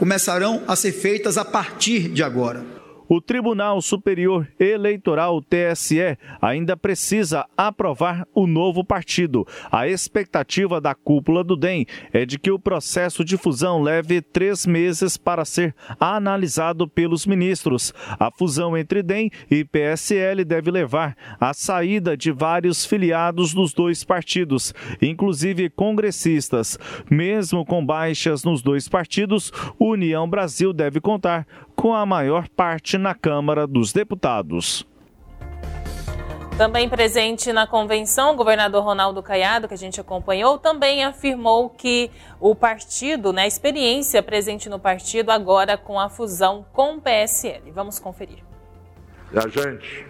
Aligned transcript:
começarão 0.00 0.62
a 0.66 0.74
ser 0.74 0.92
feitas 0.92 1.36
a 1.36 1.44
partir 1.44 2.08
de 2.08 2.22
agora. 2.22 2.79
O 3.12 3.20
Tribunal 3.20 3.82
Superior 3.82 4.46
Eleitoral, 4.56 5.42
TSE, 5.42 6.16
ainda 6.40 6.76
precisa 6.76 7.44
aprovar 7.56 8.24
o 8.32 8.46
novo 8.46 8.84
partido. 8.84 9.44
A 9.68 9.88
expectativa 9.88 10.80
da 10.80 10.94
cúpula 10.94 11.42
do 11.42 11.56
DEM 11.56 11.86
é 12.12 12.24
de 12.24 12.38
que 12.38 12.52
o 12.52 12.58
processo 12.58 13.24
de 13.24 13.36
fusão 13.36 13.82
leve 13.82 14.22
três 14.22 14.64
meses 14.64 15.16
para 15.16 15.44
ser 15.44 15.74
analisado 15.98 16.86
pelos 16.86 17.26
ministros. 17.26 17.92
A 18.10 18.30
fusão 18.30 18.78
entre 18.78 19.02
DEM 19.02 19.28
e 19.50 19.64
PSL 19.64 20.44
deve 20.44 20.70
levar 20.70 21.16
à 21.40 21.52
saída 21.52 22.16
de 22.16 22.30
vários 22.30 22.86
filiados 22.86 23.52
dos 23.52 23.74
dois 23.74 24.04
partidos, 24.04 24.72
inclusive 25.02 25.68
congressistas. 25.68 26.78
Mesmo 27.10 27.66
com 27.66 27.84
baixas 27.84 28.44
nos 28.44 28.62
dois 28.62 28.88
partidos, 28.88 29.52
União 29.80 30.30
Brasil 30.30 30.72
deve 30.72 31.00
contar 31.00 31.44
com 31.80 31.94
a 31.94 32.04
maior 32.04 32.46
parte 32.46 32.98
na 32.98 33.14
Câmara 33.14 33.66
dos 33.66 33.90
Deputados. 33.90 34.86
Também 36.58 36.90
presente 36.90 37.54
na 37.54 37.66
convenção, 37.66 38.34
o 38.34 38.36
governador 38.36 38.84
Ronaldo 38.84 39.22
Caiado, 39.22 39.66
que 39.66 39.72
a 39.72 39.78
gente 39.78 39.98
acompanhou, 39.98 40.58
também 40.58 41.02
afirmou 41.02 41.70
que 41.70 42.10
o 42.38 42.54
partido, 42.54 43.32
né, 43.32 43.44
a 43.44 43.46
experiência 43.46 44.22
presente 44.22 44.68
no 44.68 44.78
partido 44.78 45.30
agora 45.30 45.78
com 45.78 45.98
a 45.98 46.10
fusão 46.10 46.66
com 46.70 46.96
o 46.96 47.00
PSL. 47.00 47.70
Vamos 47.70 47.98
conferir. 47.98 48.44
A 49.34 49.48
gente, 49.48 50.06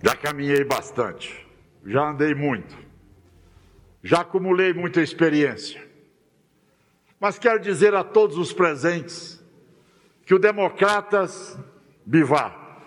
já 0.00 0.14
caminhei 0.14 0.62
bastante, 0.62 1.44
já 1.84 2.10
andei 2.10 2.32
muito, 2.32 2.78
já 4.04 4.20
acumulei 4.20 4.72
muita 4.72 5.00
experiência. 5.00 5.84
Mas 7.18 7.40
quero 7.40 7.58
dizer 7.58 7.92
a 7.92 8.04
todos 8.04 8.38
os 8.38 8.52
presentes 8.52 9.41
que 10.24 10.34
o 10.34 10.38
Democratas 10.38 11.58
Bivar, 12.04 12.80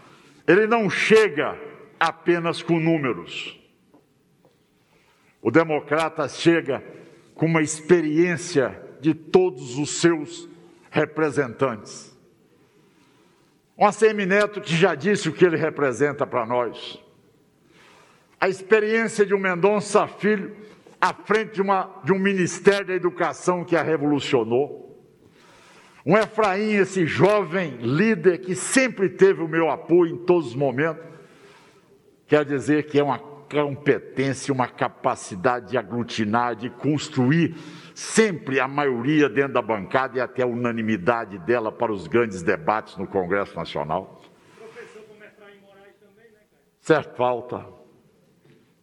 ele 0.48 0.68
não 0.68 0.90
chega 0.90 1.58
apenas 2.00 2.62
com 2.62 2.80
números. 2.80 3.60
O 5.42 5.52
democrata 5.52 6.28
chega 6.28 6.84
com 7.34 7.46
uma 7.46 7.62
experiência 7.62 8.82
de 9.00 9.14
todos 9.14 9.78
os 9.78 10.02
seus 10.02 10.50
representantes. 10.90 12.16
Um 13.78 13.86
ACM 13.86 14.26
Neto 14.26 14.62
que 14.62 14.76
já 14.76 14.96
disse 14.96 15.30
o 15.30 15.34
que 15.34 15.46
ele 15.46 15.58
representa 15.58 16.26
para 16.26 16.46
nós. 16.46 17.00
A 18.40 18.50
experiência 18.50 19.26
de 19.26 19.34
um 19.34 19.40
Mendonça 19.40 20.08
Filho 20.08 20.56
à 21.00 21.14
frente 21.14 21.56
de, 21.56 21.62
uma, 21.62 22.02
de 22.04 22.12
um 22.12 22.20
Ministério 22.20 22.88
da 22.88 22.94
Educação 22.94 23.64
que 23.64 23.76
a 23.76 23.84
revolucionou 23.84 24.85
um 26.06 26.16
Efraim, 26.16 26.74
esse 26.74 27.08
jovem 27.08 27.78
líder 27.78 28.38
que 28.38 28.54
sempre 28.54 29.10
teve 29.10 29.42
o 29.42 29.48
meu 29.48 29.72
apoio 29.72 30.14
em 30.14 30.18
todos 30.24 30.50
os 30.50 30.56
momentos, 30.56 31.04
quer 32.28 32.46
dizer 32.46 32.86
que 32.86 33.00
é 33.00 33.04
uma 33.04 33.18
competência, 33.18 34.54
uma 34.54 34.68
capacidade 34.68 35.72
de 35.72 35.78
aglutinar, 35.80 36.56
de 36.56 36.70
construir 36.70 37.56
sempre 37.96 38.60
a 38.60 38.68
maioria 38.68 39.28
dentro 39.28 39.54
da 39.54 39.64
bancada 39.64 40.20
e 40.20 40.22
até 40.22 40.44
a 40.44 40.48
unanimidade 40.48 41.40
dela 41.40 41.72
para 41.72 41.92
os 41.92 42.06
grandes 42.06 42.44
debates 42.44 42.98
no 42.98 43.08
Congresso 43.08 43.56
Nacional. 43.56 44.22
Professor 44.60 45.02
como 45.08 45.24
Efraim 45.24 45.60
Moraes 45.62 45.96
também, 45.96 46.32
né, 46.32 46.40
cara? 46.52 46.62
Certo 46.82 47.16
falta. 47.16 47.66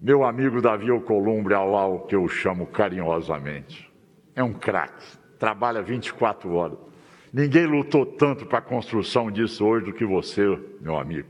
Meu 0.01 0.25
amigo 0.25 0.61
Davi 0.61 0.91
Alcolumbre 0.91 1.55
Auau, 1.55 2.01
que 2.01 2.17
eu 2.17 2.27
chamo 2.27 2.67
carinhosamente, 2.67 3.93
é 4.35 4.43
um 4.43 4.53
craque, 4.53 5.07
trabalha 5.39 5.81
24 5.81 6.53
horas 6.53 6.92
Ninguém 7.33 7.65
lutou 7.65 8.05
tanto 8.05 8.45
para 8.45 8.59
a 8.59 8.63
construção 8.63 9.31
disso 9.31 9.65
hoje 9.65 9.87
do 9.87 9.93
que 9.93 10.05
você, 10.05 10.59
meu 10.81 10.99
amigo. 10.99 11.29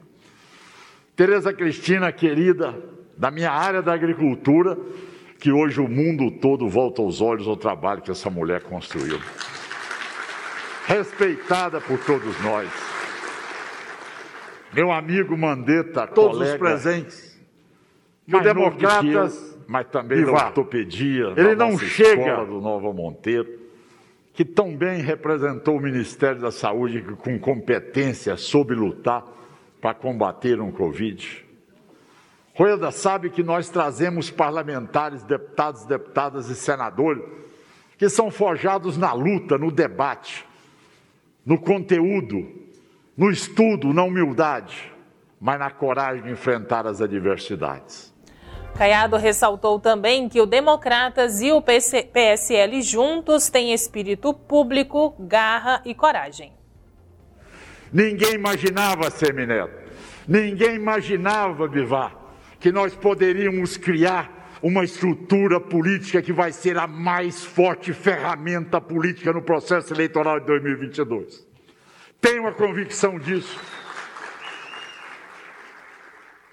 Tereza 1.14 1.53
Cristina, 1.53 2.11
querida, 2.11 2.75
da 3.17 3.31
minha 3.31 3.53
área 3.53 3.81
da 3.81 3.94
agricultura, 3.94 4.77
que 5.38 5.53
hoje 5.53 5.81
o 5.81 5.87
mundo 5.87 6.28
todo 6.41 6.69
volta 6.69 7.03
os 7.03 7.21
olhos 7.21 7.47
ao 7.47 7.56
trabalho 7.56 8.03
que 8.03 8.10
essa 8.10 8.28
mulher 8.28 8.62
construiu. 8.65 9.21
Respeitada 10.87 11.81
por 11.81 11.99
todos 12.00 12.41
nós. 12.43 12.69
Meu 14.72 14.91
amigo 14.91 15.37
Mandetta, 15.37 16.09
todos 16.09 16.38
colega, 16.38 16.53
os 16.53 16.59
presentes. 16.59 17.41
Que 18.27 18.34
o 18.34 18.41
Democratas, 18.41 19.56
mas 19.69 19.87
também 19.87 20.25
da 20.25 20.32
ortopedia, 20.32 21.34
ele 21.37 21.54
não 21.54 21.78
chega 21.78 22.44
do 22.44 22.60
Nova 22.60 22.93
Monteiro 22.93 23.62
que 24.32 24.44
tão 24.44 24.76
bem 24.76 25.03
representou 25.03 25.76
o 25.76 25.81
Ministério 25.81 26.41
da 26.41 26.50
Saúde 26.50 27.03
com 27.19 27.38
competência 27.38 28.37
soube 28.37 28.75
lutar 28.75 29.25
para 29.81 29.94
combater 29.94 30.60
um 30.60 30.72
Covid. 30.72 31.44
Roeda 32.54 32.91
sabe 32.91 33.31
que 33.31 33.42
nós 33.42 33.69
trazemos 33.69 34.31
parlamentares, 34.31 35.22
deputados, 35.22 35.84
deputadas 35.84 36.48
e 36.48 36.54
senadores 36.54 37.22
que 37.98 38.09
são 38.09 38.31
forjados 38.31 38.97
na 38.97 39.12
luta, 39.12 39.56
no 39.56 39.71
debate, 39.71 40.47
no 41.47 41.59
conteúdo, 41.59 42.47
no 43.16 43.31
estudo, 43.31 43.92
na 43.92 44.03
humildade, 44.03 44.92
mas 45.41 45.59
na 45.59 45.71
coragem 45.71 46.25
de 46.25 46.31
enfrentar 46.31 46.87
as 46.87 47.00
adversidades. 47.00 48.12
Caiado 48.77 49.16
ressaltou 49.16 49.78
também 49.78 50.28
que 50.28 50.41
o 50.41 50.47
Democratas 50.47 51.41
e 51.43 51.53
o 51.53 51.62
PSL 51.62 52.81
juntos 52.83 53.50
têm 53.50 53.72
espírito 53.72 54.33
público, 54.33 55.15
garra 55.21 55.83
e 55.84 55.94
coragem. 55.94 56.53
Ninguém 57.93 58.34
imaginava, 58.34 59.10
Semineto, 59.10 59.72
ninguém 60.27 60.77
imaginava, 60.77 61.69
Bivar, 61.69 62.16
que 62.59 62.72
nós 62.72 62.94
poderíamos 62.94 63.77
criar 63.77 64.43
uma 64.62 64.84
estrutura 64.84 65.60
política 65.60 66.22
que 66.22 66.33
vai 66.33 66.53
ser 66.53 66.78
a 66.78 66.87
mais 66.87 67.44
forte 67.44 67.93
ferramenta 67.93 68.81
política 68.81 69.33
no 69.33 69.43
processo 69.43 69.93
eleitoral 69.93 70.41
de 70.41 70.47
2022. 70.47 71.47
Tenho 72.21 72.47
a 72.47 72.53
convicção 72.53 73.19
disso. 73.19 73.60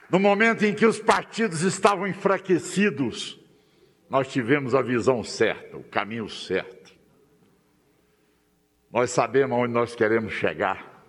No 0.09 0.20
momento 0.20 0.66
em 0.66 0.74
que 0.74 0.86
os 0.86 1.00
partidos 1.00 1.62
estavam 1.62 2.08
enfraquecidos, 2.08 3.40
nós 4.09 4.28
tivemos 4.28 4.74
a 4.74 4.81
visão 4.81 5.24
certa, 5.24 5.78
o 5.78 5.84
caminho 5.84 6.28
certo. 6.28 6.92
Nós 8.92 9.12
sabemos 9.12 9.58
onde 9.58 9.74
nós 9.74 9.96
queremos 9.96 10.34
chegar. 10.34 11.06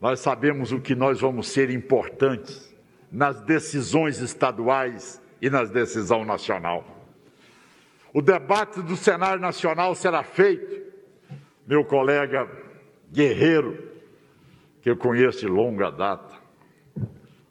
Nós 0.00 0.20
sabemos 0.20 0.70
o 0.70 0.80
que 0.80 0.94
nós 0.94 1.20
vamos 1.20 1.48
ser 1.48 1.68
importantes 1.68 2.72
nas 3.10 3.40
decisões 3.40 4.20
estaduais 4.20 5.20
e 5.42 5.50
nas 5.50 5.70
decisões 5.70 6.26
nacional. 6.26 6.84
O 8.12 8.22
debate 8.22 8.80
do 8.82 8.96
cenário 8.96 9.40
nacional 9.40 9.94
será 9.94 10.22
feito, 10.22 10.92
meu 11.66 11.84
colega 11.84 12.48
guerreiro, 13.12 13.90
que 14.80 14.88
eu 14.88 14.96
conheço 14.96 15.40
de 15.40 15.48
longa 15.48 15.90
data, 15.90 16.45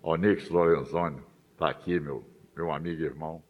Onix 0.08 0.50
Lorenzoni, 0.50 1.18
está 1.52 1.68
aqui, 1.68 2.00
meu, 2.00 2.24
meu 2.56 2.72
amigo 2.72 3.02
e 3.02 3.06
irmão. 3.06 3.42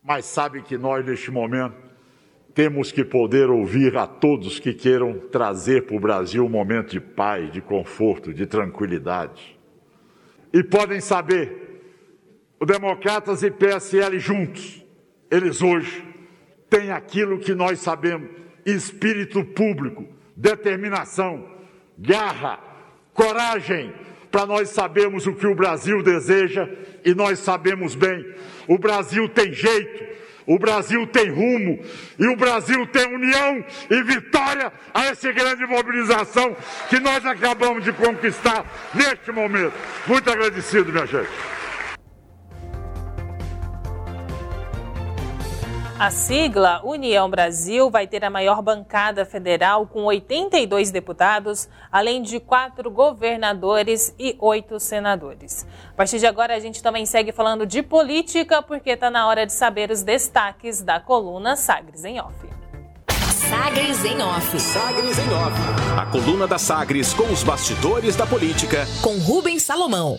Mas 0.00 0.24
sabe 0.24 0.62
que 0.62 0.78
nós, 0.78 1.04
neste 1.04 1.32
momento, 1.32 1.74
temos 2.54 2.92
que 2.92 3.04
poder 3.04 3.50
ouvir 3.50 3.96
a 3.96 4.06
todos 4.06 4.60
que 4.60 4.72
queiram 4.72 5.18
trazer 5.18 5.84
para 5.84 5.96
o 5.96 6.00
Brasil 6.00 6.46
um 6.46 6.48
momento 6.48 6.92
de 6.92 7.00
paz, 7.00 7.50
de 7.50 7.60
conforto, 7.60 8.32
de 8.32 8.46
tranquilidade. 8.46 9.58
E 10.52 10.62
podem 10.62 11.00
saber, 11.00 11.82
o 12.60 12.64
Democratas 12.64 13.42
e 13.42 13.50
PSL 13.50 14.20
juntos, 14.20 14.86
eles 15.28 15.60
hoje 15.60 16.06
têm 16.70 16.92
aquilo 16.92 17.40
que 17.40 17.52
nós 17.52 17.80
sabemos: 17.80 18.30
espírito 18.64 19.44
público, 19.44 20.06
determinação, 20.36 21.50
garra, 21.98 22.60
coragem 23.12 24.05
para 24.36 24.44
nós 24.44 24.68
sabermos 24.68 25.26
o 25.26 25.32
que 25.32 25.46
o 25.46 25.54
Brasil 25.54 26.02
deseja 26.02 26.68
e 27.02 27.14
nós 27.14 27.38
sabemos 27.38 27.94
bem. 27.94 28.22
O 28.68 28.76
Brasil 28.76 29.26
tem 29.30 29.50
jeito, 29.50 30.04
o 30.46 30.58
Brasil 30.58 31.06
tem 31.06 31.30
rumo 31.30 31.82
e 32.18 32.26
o 32.26 32.36
Brasil 32.36 32.86
tem 32.88 33.14
união 33.14 33.64
e 33.88 34.02
vitória 34.02 34.70
a 34.92 35.06
essa 35.06 35.32
grande 35.32 35.64
mobilização 35.64 36.54
que 36.90 37.00
nós 37.00 37.24
acabamos 37.24 37.82
de 37.82 37.94
conquistar 37.94 38.66
neste 38.92 39.32
momento. 39.32 39.72
Muito 40.06 40.30
agradecido, 40.30 40.92
minha 40.92 41.06
gente. 41.06 41.55
A 45.98 46.10
sigla 46.10 46.82
União 46.84 47.28
Brasil 47.30 47.90
vai 47.90 48.06
ter 48.06 48.22
a 48.22 48.28
maior 48.28 48.60
bancada 48.60 49.24
federal 49.24 49.86
com 49.86 50.04
82 50.04 50.90
deputados, 50.90 51.70
além 51.90 52.20
de 52.20 52.38
quatro 52.38 52.90
governadores 52.90 54.14
e 54.18 54.36
oito 54.38 54.78
senadores. 54.78 55.66
A 55.88 55.94
partir 55.94 56.18
de 56.18 56.26
agora, 56.26 56.54
a 56.54 56.60
gente 56.60 56.82
também 56.82 57.06
segue 57.06 57.32
falando 57.32 57.64
de 57.64 57.82
política, 57.82 58.60
porque 58.60 58.90
está 58.90 59.10
na 59.10 59.26
hora 59.26 59.46
de 59.46 59.54
saber 59.54 59.90
os 59.90 60.02
destaques 60.02 60.82
da 60.82 61.00
coluna 61.00 61.56
Sagres 61.56 62.04
em 62.04 62.20
Off. 62.20 62.46
Sagres 63.08 64.04
em 64.04 64.20
Off. 64.20 64.60
Sagres 64.60 65.18
em 65.18 65.32
Off. 65.32 65.98
A 65.98 66.04
coluna 66.04 66.46
da 66.46 66.58
Sagres 66.58 67.14
com 67.14 67.32
os 67.32 67.42
bastidores 67.42 68.14
da 68.14 68.26
política. 68.26 68.86
Com 69.00 69.16
Rubens 69.18 69.62
Salomão. 69.62 70.18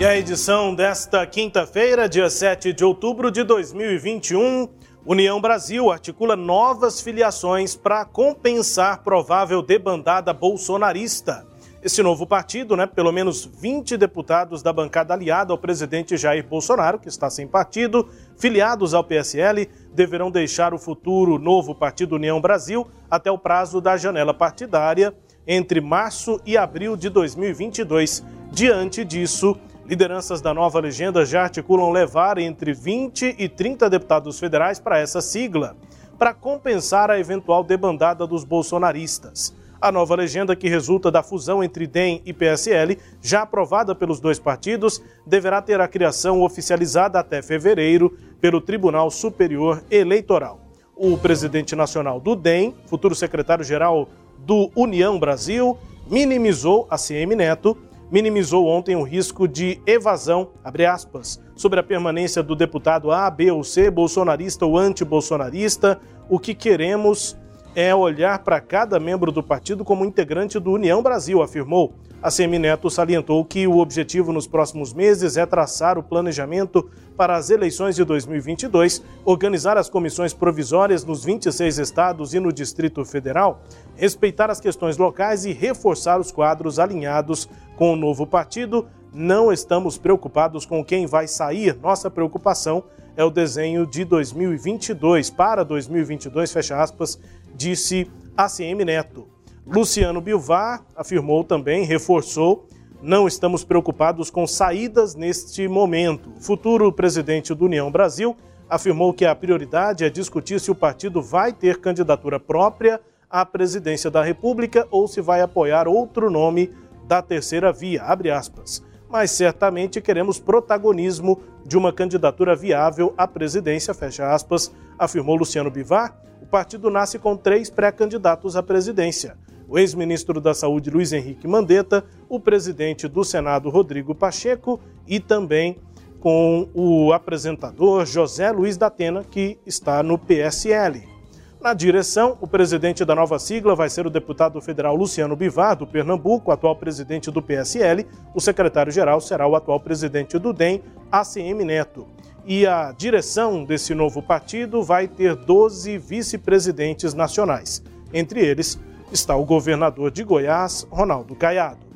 E 0.00 0.06
a 0.06 0.16
edição 0.16 0.76
desta 0.76 1.26
quinta-feira, 1.26 2.08
dia 2.08 2.30
7 2.30 2.72
de 2.72 2.84
outubro 2.84 3.32
de 3.32 3.42
2021, 3.42 4.68
União 5.04 5.40
Brasil 5.40 5.90
articula 5.90 6.36
novas 6.36 7.00
filiações 7.00 7.74
para 7.74 8.04
compensar 8.04 9.02
provável 9.02 9.60
debandada 9.60 10.32
bolsonarista. 10.32 11.44
Esse 11.82 12.00
novo 12.00 12.28
partido, 12.28 12.76
né, 12.76 12.86
pelo 12.86 13.10
menos 13.10 13.44
20 13.44 13.96
deputados 13.96 14.62
da 14.62 14.72
bancada 14.72 15.14
aliada 15.14 15.52
ao 15.52 15.58
presidente 15.58 16.16
Jair 16.16 16.46
Bolsonaro, 16.46 17.00
que 17.00 17.08
está 17.08 17.28
sem 17.28 17.48
partido, 17.48 18.08
filiados 18.36 18.94
ao 18.94 19.02
PSL, 19.02 19.68
deverão 19.92 20.30
deixar 20.30 20.72
o 20.72 20.78
futuro 20.78 21.40
novo 21.40 21.74
Partido 21.74 22.14
União 22.14 22.40
Brasil 22.40 22.86
até 23.10 23.32
o 23.32 23.38
prazo 23.38 23.80
da 23.80 23.96
janela 23.96 24.32
partidária 24.32 25.12
entre 25.44 25.80
março 25.80 26.40
e 26.46 26.56
abril 26.56 26.96
de 26.96 27.08
2022. 27.08 28.22
Diante 28.52 29.04
disso, 29.04 29.56
lideranças 29.88 30.42
da 30.42 30.52
nova 30.52 30.78
legenda 30.78 31.24
já 31.24 31.44
articulam 31.44 31.90
levar 31.90 32.36
entre 32.36 32.74
20 32.74 33.36
e 33.38 33.48
30 33.48 33.88
deputados 33.88 34.38
federais 34.38 34.78
para 34.78 34.98
essa 34.98 35.22
sigla, 35.22 35.74
para 36.18 36.34
compensar 36.34 37.10
a 37.10 37.18
eventual 37.18 37.64
debandada 37.64 38.26
dos 38.26 38.44
bolsonaristas. 38.44 39.56
A 39.80 39.90
nova 39.90 40.14
legenda, 40.14 40.54
que 40.54 40.68
resulta 40.68 41.10
da 41.10 41.22
fusão 41.22 41.64
entre 41.64 41.86
DEM 41.86 42.20
e 42.26 42.34
PSL, 42.34 42.98
já 43.22 43.42
aprovada 43.42 43.94
pelos 43.94 44.20
dois 44.20 44.38
partidos, 44.38 45.00
deverá 45.26 45.62
ter 45.62 45.80
a 45.80 45.88
criação 45.88 46.42
oficializada 46.42 47.18
até 47.18 47.40
fevereiro 47.40 48.14
pelo 48.42 48.60
Tribunal 48.60 49.10
Superior 49.10 49.82
Eleitoral. 49.90 50.60
O 50.94 51.16
presidente 51.16 51.74
nacional 51.74 52.20
do 52.20 52.36
DEM, 52.36 52.74
futuro 52.86 53.14
secretário-geral 53.14 54.08
do 54.38 54.70
União 54.76 55.18
Brasil, 55.18 55.78
minimizou 56.10 56.86
a 56.90 56.98
CM 56.98 57.34
Neto, 57.36 57.76
minimizou 58.10 58.66
ontem 58.66 58.96
o 58.96 59.02
risco 59.02 59.46
de 59.46 59.80
evasão, 59.86 60.50
aspas, 60.88 61.40
sobre 61.54 61.80
a 61.80 61.82
permanência 61.82 62.42
do 62.42 62.56
deputado 62.56 63.10
A, 63.10 63.30
B 63.30 63.50
ou 63.50 63.62
C, 63.62 63.90
bolsonarista 63.90 64.64
ou 64.64 64.78
anti-bolsonarista. 64.78 66.00
O 66.28 66.38
que 66.38 66.54
queremos 66.54 67.36
é 67.74 67.94
olhar 67.94 68.40
para 68.40 68.60
cada 68.60 68.98
membro 68.98 69.30
do 69.30 69.42
partido 69.42 69.84
como 69.84 70.04
integrante 70.04 70.58
do 70.58 70.72
União 70.72 71.02
Brasil, 71.02 71.42
afirmou. 71.42 71.94
A 72.20 72.32
Semineto 72.32 72.90
salientou 72.90 73.44
que 73.44 73.68
o 73.68 73.78
objetivo 73.78 74.32
nos 74.32 74.44
próximos 74.44 74.92
meses 74.92 75.36
é 75.36 75.46
traçar 75.46 75.96
o 75.96 76.02
planejamento 76.02 76.90
para 77.16 77.36
as 77.36 77.48
eleições 77.48 77.94
de 77.94 78.04
2022, 78.04 79.04
organizar 79.24 79.78
as 79.78 79.88
comissões 79.88 80.34
provisórias 80.34 81.04
nos 81.04 81.24
26 81.24 81.78
estados 81.78 82.34
e 82.34 82.40
no 82.40 82.52
Distrito 82.52 83.04
Federal, 83.04 83.62
respeitar 83.98 84.48
as 84.48 84.60
questões 84.60 84.96
locais 84.96 85.44
e 85.44 85.52
reforçar 85.52 86.20
os 86.20 86.30
quadros 86.30 86.78
alinhados 86.78 87.48
com 87.76 87.92
o 87.92 87.96
novo 87.96 88.26
partido. 88.26 88.86
Não 89.12 89.52
estamos 89.52 89.98
preocupados 89.98 90.64
com 90.64 90.84
quem 90.84 91.04
vai 91.04 91.26
sair. 91.26 91.76
Nossa 91.82 92.08
preocupação 92.08 92.84
é 93.16 93.24
o 93.24 93.30
desenho 93.30 93.84
de 93.84 94.04
2022 94.04 95.30
para 95.30 95.64
2022, 95.64 96.52
fecha 96.52 96.80
aspas, 96.80 97.18
disse 97.56 98.08
ACM 98.36 98.84
Neto. 98.84 99.26
Luciano 99.66 100.20
Bilvar 100.20 100.84
afirmou 100.94 101.42
também, 101.42 101.84
reforçou, 101.84 102.66
não 103.02 103.26
estamos 103.26 103.64
preocupados 103.64 104.30
com 104.30 104.46
saídas 104.46 105.16
neste 105.16 105.66
momento. 105.66 106.30
O 106.36 106.40
futuro 106.40 106.92
presidente 106.92 107.52
do 107.52 107.64
União 107.64 107.90
Brasil 107.90 108.36
afirmou 108.70 109.12
que 109.12 109.24
a 109.24 109.34
prioridade 109.34 110.04
é 110.04 110.10
discutir 110.10 110.60
se 110.60 110.70
o 110.70 110.74
partido 110.74 111.20
vai 111.20 111.52
ter 111.52 111.80
candidatura 111.80 112.38
própria 112.38 113.00
à 113.30 113.44
presidência 113.44 114.10
da 114.10 114.22
República 114.22 114.86
ou 114.90 115.06
se 115.06 115.20
vai 115.20 115.40
apoiar 115.40 115.86
outro 115.88 116.30
nome 116.30 116.72
da 117.06 117.22
terceira 117.22 117.72
via, 117.72 118.02
abre 118.02 118.30
aspas. 118.30 118.82
Mas 119.08 119.30
certamente 119.30 120.00
queremos 120.00 120.38
protagonismo 120.38 121.40
de 121.64 121.76
uma 121.76 121.92
candidatura 121.92 122.54
viável 122.54 123.14
à 123.16 123.26
presidência, 123.26 123.94
fecha 123.94 124.32
aspas, 124.32 124.72
afirmou 124.98 125.36
Luciano 125.36 125.70
Bivar. 125.70 126.16
O 126.42 126.46
partido 126.46 126.90
nasce 126.90 127.18
com 127.18 127.36
três 127.36 127.70
pré-candidatos 127.70 128.56
à 128.56 128.62
presidência: 128.62 129.36
o 129.66 129.78
ex-ministro 129.78 130.40
da 130.40 130.52
Saúde 130.52 130.90
Luiz 130.90 131.12
Henrique 131.12 131.48
Mandetta, 131.48 132.04
o 132.28 132.38
presidente 132.38 133.08
do 133.08 133.24
Senado 133.24 133.70
Rodrigo 133.70 134.14
Pacheco 134.14 134.78
e 135.06 135.18
também 135.18 135.78
com 136.20 136.68
o 136.74 137.12
apresentador 137.12 138.04
José 138.04 138.50
Luiz 138.50 138.76
da 138.76 138.88
Atena, 138.88 139.24
que 139.24 139.58
está 139.64 140.02
no 140.02 140.18
PSL. 140.18 141.17
Na 141.60 141.74
direção, 141.74 142.38
o 142.40 142.46
presidente 142.46 143.04
da 143.04 143.16
nova 143.16 143.36
sigla 143.36 143.74
vai 143.74 143.90
ser 143.90 144.06
o 144.06 144.10
deputado 144.10 144.60
federal 144.60 144.94
Luciano 144.94 145.34
Bivar, 145.34 145.74
do 145.74 145.88
Pernambuco, 145.88 146.52
atual 146.52 146.76
presidente 146.76 147.32
do 147.32 147.42
PSL. 147.42 148.06
O 148.32 148.40
secretário-geral 148.40 149.20
será 149.20 149.44
o 149.44 149.56
atual 149.56 149.80
presidente 149.80 150.38
do 150.38 150.52
DEM, 150.52 150.80
ACM 151.10 151.64
Neto. 151.64 152.06
E 152.46 152.64
a 152.64 152.92
direção 152.92 153.64
desse 153.64 153.92
novo 153.92 154.22
partido 154.22 154.84
vai 154.84 155.08
ter 155.08 155.34
12 155.34 155.98
vice-presidentes 155.98 157.12
nacionais. 157.12 157.82
Entre 158.14 158.40
eles 158.40 158.78
está 159.10 159.34
o 159.34 159.44
governador 159.44 160.12
de 160.12 160.22
Goiás, 160.22 160.86
Ronaldo 160.88 161.34
Caiado. 161.34 161.88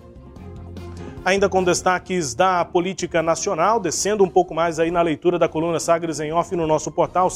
Ainda 1.25 1.49
com 1.49 1.63
destaques 1.63 2.35
da 2.35 2.65
política 2.65 3.23
nacional, 3.23 3.79
descendo 3.79 4.25
um 4.25 4.29
pouco 4.29 4.53
mais 4.53 4.81
aí 4.81 4.91
na 4.91 5.03
leitura 5.03 5.39
da 5.39 5.49
coluna 5.49 5.79
Sagres 5.79 6.19
em 6.19 6.33
Off 6.33 6.57
no 6.57 6.67
nosso 6.67 6.91
portal 6.91 7.31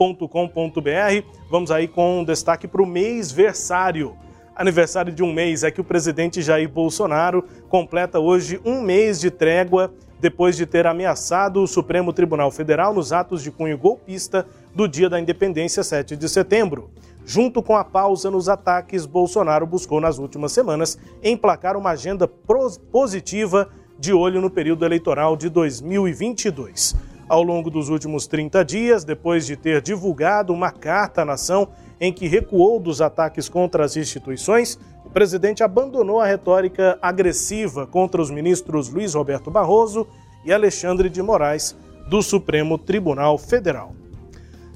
sagresonline.com.br. 0.00 1.26
Vamos 1.50 1.70
aí 1.70 1.86
com 1.86 2.20
um 2.20 2.24
destaque 2.24 2.66
para 2.66 2.82
o 2.82 2.86
mês 2.86 3.30
versário. 3.30 4.16
Aniversário 4.56 5.12
de 5.12 5.22
um 5.22 5.32
mês 5.32 5.62
é 5.62 5.70
que 5.70 5.80
o 5.80 5.84
presidente 5.84 6.42
Jair 6.42 6.68
Bolsonaro 6.68 7.44
completa 7.68 8.18
hoje 8.18 8.60
um 8.64 8.80
mês 8.80 9.20
de 9.20 9.30
trégua 9.30 9.92
depois 10.18 10.56
de 10.56 10.66
ter 10.66 10.86
ameaçado 10.86 11.62
o 11.62 11.66
Supremo 11.66 12.12
Tribunal 12.12 12.50
Federal 12.50 12.92
nos 12.92 13.12
atos 13.12 13.42
de 13.42 13.50
cunho 13.50 13.78
golpista 13.78 14.46
do 14.74 14.86
dia 14.86 15.08
da 15.08 15.18
independência, 15.18 15.82
7 15.82 16.14
de 16.14 16.28
setembro. 16.28 16.90
Junto 17.24 17.62
com 17.62 17.76
a 17.76 17.84
pausa 17.84 18.30
nos 18.30 18.48
ataques, 18.48 19.06
Bolsonaro 19.06 19.66
buscou 19.66 20.00
nas 20.00 20.18
últimas 20.18 20.52
semanas 20.52 20.98
emplacar 21.22 21.76
uma 21.76 21.90
agenda 21.90 22.28
positiva 22.28 23.70
de 23.98 24.12
olho 24.12 24.40
no 24.40 24.50
período 24.50 24.84
eleitoral 24.84 25.36
de 25.36 25.48
2022. 25.48 27.09
Ao 27.30 27.44
longo 27.44 27.70
dos 27.70 27.88
últimos 27.88 28.26
30 28.26 28.64
dias, 28.64 29.04
depois 29.04 29.46
de 29.46 29.54
ter 29.54 29.80
divulgado 29.80 30.52
uma 30.52 30.72
carta 30.72 31.22
à 31.22 31.24
nação 31.24 31.68
em 32.00 32.12
que 32.12 32.26
recuou 32.26 32.80
dos 32.80 33.00
ataques 33.00 33.48
contra 33.48 33.84
as 33.84 33.96
instituições, 33.96 34.76
o 35.04 35.10
presidente 35.10 35.62
abandonou 35.62 36.18
a 36.18 36.26
retórica 36.26 36.98
agressiva 37.00 37.86
contra 37.86 38.20
os 38.20 38.32
ministros 38.32 38.88
Luiz 38.88 39.14
Roberto 39.14 39.48
Barroso 39.48 40.08
e 40.44 40.52
Alexandre 40.52 41.08
de 41.08 41.22
Moraes 41.22 41.76
do 42.08 42.20
Supremo 42.20 42.76
Tribunal 42.76 43.38
Federal. 43.38 43.94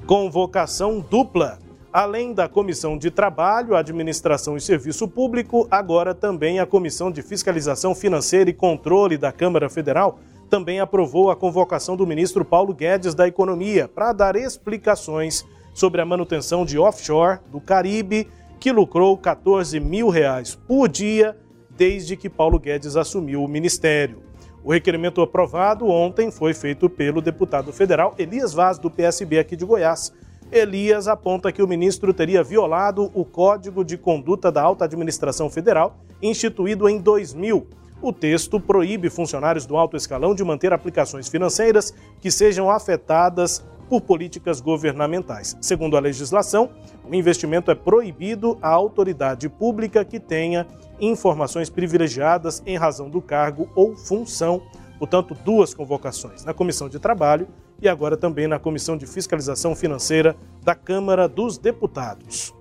Convocação 0.07 1.01
dupla. 1.01 1.59
Além 1.93 2.33
da 2.33 2.49
Comissão 2.49 2.97
de 2.97 3.11
Trabalho, 3.11 3.75
Administração 3.75 4.57
e 4.57 4.61
Serviço 4.61 5.09
Público, 5.09 5.67
agora 5.69 6.15
também 6.15 6.61
a 6.61 6.67
Comissão 6.67 7.11
de 7.11 7.21
Fiscalização 7.21 7.97
Financeira 7.97 8.49
e 8.49 8.55
Controle 8.55 9.19
da 9.19 9.33
Câmara 9.33 9.69
Federal 9.69 10.21
também 10.55 10.79
aprovou 10.79 11.33
a 11.33 11.37
convocação 11.37 11.97
do 11.97 12.07
ministro 12.07 12.45
Paulo 12.45 12.73
Guedes 12.73 13.13
da 13.13 13.27
Economia 13.27 13.89
para 13.89 14.13
dar 14.13 14.37
explicações 14.37 15.45
sobre 15.75 16.01
a 16.01 16.07
manutenção 16.07 16.65
de 16.65 16.79
offshore 16.79 17.41
do 17.51 17.61
Caribe, 17.61 18.29
que 18.61 18.71
lucrou 18.71 19.19
14 19.19 19.81
mil 19.81 20.09
reais 20.11 20.55
por 20.55 20.89
dia 20.89 21.37
desde 21.77 22.17
que 22.17 22.31
Paulo 22.31 22.61
Guedes 22.61 22.95
assumiu 22.95 23.43
o 23.43 23.49
ministério. 23.49 24.23
O 24.63 24.73
requerimento 24.73 25.21
aprovado 25.21 25.89
ontem 25.89 26.31
foi 26.31 26.55
feito 26.55 26.89
pelo 26.89 27.21
deputado 27.21 27.73
federal 27.73 28.15
Elias 28.17 28.55
Vaz, 28.55 28.79
do 28.79 28.89
PSB 28.89 29.41
aqui 29.41 29.57
de 29.57 29.65
Goiás, 29.65 30.13
Elias 30.53 31.09
aponta 31.09 31.51
que 31.51 31.65
o 31.65 31.67
ministro 31.67 32.15
teria 32.15 32.45
violado 32.45 33.11
o 33.13 33.25
Código 33.25 33.85
de 33.85 33.99
Conduta 33.99 34.53
da 34.53 34.63
Alta 34.63 34.85
Administração 34.85 35.51
Federal, 35.51 35.97
instituído 36.23 36.89
em 36.89 37.01
2000. 37.01 37.67
O 38.03 38.13
texto 38.13 38.61
proíbe 38.61 39.09
funcionários 39.09 39.67
do 39.67 39.77
alto 39.77 39.97
escalão 39.97 40.35
de 40.35 40.45
manter 40.45 40.73
aplicações 40.73 41.29
financeiras 41.29 41.95
que 42.21 42.31
sejam 42.31 42.71
afetadas 42.71 43.65
por 43.89 44.01
políticas 44.01 44.61
governamentais. 44.61 45.57
Segundo 45.61 45.97
a 45.97 46.01
legislação, 46.01 46.71
o 47.09 47.15
investimento 47.15 47.71
é 47.71 47.75
proibido 47.75 48.59
à 48.61 48.69
autoridade 48.69 49.49
pública 49.49 50.05
que 50.05 50.19
tenha 50.19 50.67
informações 51.01 51.69
privilegiadas 51.69 52.63
em 52.67 52.77
razão 52.77 53.09
do 53.09 53.21
cargo 53.21 53.69
ou 53.75 53.97
função. 53.97 54.63
Portanto, 54.99 55.37
duas 55.45 55.75
convocações 55.75 56.45
na 56.45 56.55
Comissão 56.55 56.89
de 56.89 56.99
Trabalho 56.99 57.49
e 57.81 57.89
agora 57.89 58.17
também 58.17 58.47
na 58.47 58.59
Comissão 58.59 58.97
de 58.97 59.07
Fiscalização 59.07 59.75
Financeira 59.75 60.37
da 60.63 60.75
Câmara 60.75 61.29
dos 61.29 61.59
Deputados. 61.59 62.55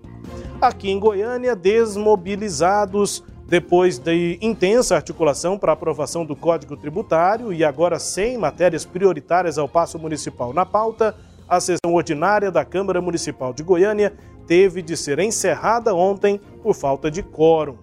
Aqui 0.60 0.90
em 0.90 1.00
Goiânia, 1.00 1.56
desmobilizados 1.56 3.24
depois 3.48 4.00
de 4.00 4.38
intensa 4.42 4.96
articulação 4.96 5.58
para 5.58 5.74
aprovação 5.74 6.26
do 6.26 6.36
Código 6.36 6.78
Tributário 6.78 7.52
e 7.52 7.64
agora 7.64 8.00
sem 8.00 8.38
matérias 8.38 8.86
prioritárias 8.86 9.58
ao 9.58 9.68
passo 9.68 10.00
municipal 10.00 10.54
na 10.54 10.66
pauta, 10.66 11.16
a 11.48 11.60
sessão 11.60 11.94
ordinária 11.94 12.50
da 12.50 12.64
Câmara 12.64 13.02
Municipal 13.02 13.54
de 13.54 13.64
Goiânia 13.64 14.14
teve 14.48 14.82
de 14.82 14.96
ser 14.96 15.20
encerrada 15.20 15.94
ontem 15.94 16.40
por 16.62 16.74
falta 16.74 17.12
de 17.12 17.22
quórum. 17.22 17.78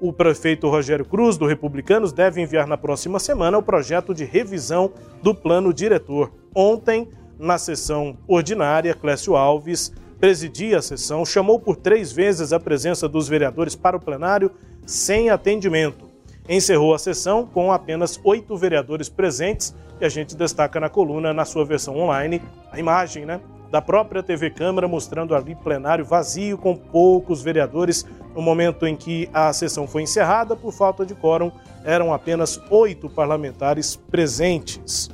O 0.00 0.12
prefeito 0.12 0.68
Rogério 0.68 1.04
Cruz, 1.04 1.36
do 1.36 1.46
Republicanos, 1.46 2.12
deve 2.12 2.40
enviar 2.40 2.66
na 2.66 2.76
próxima 2.76 3.18
semana 3.18 3.58
o 3.58 3.62
projeto 3.62 4.12
de 4.14 4.24
revisão 4.24 4.92
do 5.22 5.34
plano 5.34 5.72
diretor. 5.72 6.32
Ontem, 6.54 7.08
na 7.38 7.58
sessão 7.58 8.16
ordinária, 8.26 8.94
Clécio 8.94 9.36
Alves 9.36 9.92
presidia 10.18 10.78
a 10.78 10.82
sessão, 10.82 11.24
chamou 11.24 11.58
por 11.58 11.76
três 11.76 12.12
vezes 12.12 12.52
a 12.52 12.60
presença 12.60 13.08
dos 13.08 13.28
vereadores 13.28 13.74
para 13.74 13.96
o 13.96 14.00
plenário 14.00 14.52
sem 14.86 15.30
atendimento. 15.30 16.10
Encerrou 16.48 16.94
a 16.94 16.98
sessão 16.98 17.46
com 17.46 17.72
apenas 17.72 18.20
oito 18.24 18.56
vereadores 18.56 19.08
presentes 19.08 19.74
e 20.00 20.04
a 20.04 20.08
gente 20.08 20.36
destaca 20.36 20.80
na 20.80 20.88
coluna, 20.88 21.32
na 21.32 21.44
sua 21.44 21.64
versão 21.64 21.96
online, 21.96 22.42
a 22.70 22.78
imagem 22.78 23.24
né, 23.24 23.40
da 23.70 23.80
própria 23.80 24.22
TV 24.22 24.50
Câmara 24.50 24.88
mostrando 24.88 25.34
ali 25.34 25.54
plenário 25.54 26.04
vazio 26.04 26.58
com 26.58 26.76
poucos 26.76 27.40
vereadores 27.40 28.04
no 28.34 28.42
momento 28.42 28.86
em 28.86 28.96
que 28.96 29.30
a 29.32 29.52
sessão 29.52 29.86
foi 29.86 30.02
encerrada, 30.02 30.56
por 30.56 30.72
falta 30.72 31.06
de 31.06 31.14
quórum, 31.14 31.52
eram 31.84 32.12
apenas 32.12 32.60
oito 32.70 33.08
parlamentares 33.08 33.96
presentes. 33.96 35.10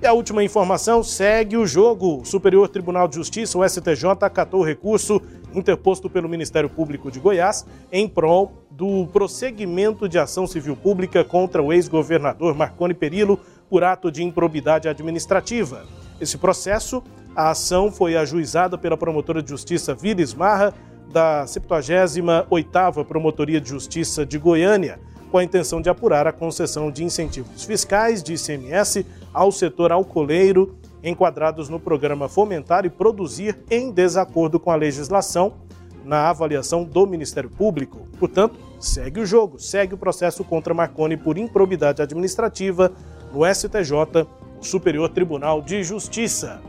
E 0.00 0.06
a 0.06 0.12
última 0.12 0.44
informação 0.44 1.02
segue 1.02 1.56
o 1.56 1.66
jogo. 1.66 2.20
O 2.20 2.24
Superior 2.24 2.68
Tribunal 2.68 3.08
de 3.08 3.16
Justiça, 3.16 3.58
o 3.58 3.68
STJ, 3.68 4.04
acatou 4.20 4.60
o 4.60 4.64
recurso 4.64 5.20
interposto 5.54 6.08
pelo 6.08 6.28
Ministério 6.28 6.68
Público 6.68 7.10
de 7.10 7.20
Goiás 7.20 7.66
em 7.90 8.08
prol 8.08 8.52
do 8.70 9.06
prosseguimento 9.12 10.08
de 10.08 10.18
ação 10.18 10.46
civil 10.46 10.76
pública 10.76 11.24
contra 11.24 11.62
o 11.62 11.72
ex-governador 11.72 12.54
Marconi 12.54 12.94
Perillo 12.94 13.40
por 13.68 13.84
ato 13.84 14.10
de 14.10 14.22
improbidade 14.22 14.88
administrativa. 14.88 15.84
Esse 16.20 16.38
processo, 16.38 17.02
a 17.34 17.50
ação 17.50 17.92
foi 17.92 18.16
ajuizada 18.16 18.76
pela 18.76 18.96
promotora 18.96 19.42
de 19.42 19.50
justiça 19.50 19.94
Vilis 19.94 20.34
Marra 20.34 20.74
da 21.12 21.44
78ª 21.44 23.04
Promotoria 23.04 23.60
de 23.60 23.68
Justiça 23.68 24.26
de 24.26 24.38
Goiânia, 24.38 25.00
com 25.30 25.38
a 25.38 25.44
intenção 25.44 25.80
de 25.80 25.88
apurar 25.88 26.26
a 26.26 26.32
concessão 26.32 26.90
de 26.90 27.04
incentivos 27.04 27.64
fiscais 27.64 28.22
de 28.22 28.34
ICMS 28.34 29.06
ao 29.32 29.52
setor 29.52 29.92
alcooleiro 29.92 30.77
enquadrados 31.02 31.68
no 31.68 31.78
programa 31.78 32.28
Fomentar 32.28 32.84
e 32.84 32.90
Produzir 32.90 33.58
em 33.70 33.90
desacordo 33.90 34.58
com 34.58 34.70
a 34.70 34.76
legislação 34.76 35.54
na 36.04 36.30
avaliação 36.30 36.84
do 36.84 37.06
Ministério 37.06 37.50
Público. 37.50 38.06
Portanto, 38.18 38.58
segue 38.80 39.20
o 39.20 39.26
jogo, 39.26 39.58
segue 39.58 39.94
o 39.94 39.98
processo 39.98 40.42
contra 40.42 40.72
Marconi 40.72 41.16
por 41.16 41.36
improbidade 41.36 42.00
administrativa 42.00 42.90
no 43.32 43.44
STJ, 43.44 44.26
o 44.60 44.64
Superior 44.64 45.08
Tribunal 45.10 45.60
de 45.60 45.84
Justiça. 45.84 46.60